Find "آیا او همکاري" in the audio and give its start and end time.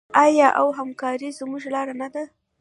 0.25-1.29